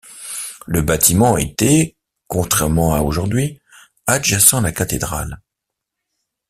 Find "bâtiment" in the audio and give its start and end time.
0.81-1.37